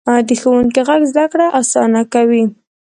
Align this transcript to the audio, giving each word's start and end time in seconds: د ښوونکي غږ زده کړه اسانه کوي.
د 0.27 0.29
ښوونکي 0.41 0.81
غږ 0.87 1.01
زده 1.11 1.25
کړه 1.31 1.47
اسانه 1.59 2.01
کوي. 2.13 2.43